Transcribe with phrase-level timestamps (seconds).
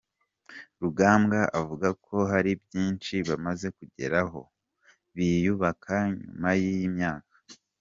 [0.81, 4.41] Rugambwa avuga ko hari byinshi bamaze kugeraho
[5.15, 7.33] biyubaka nyuma y’iyi myaka.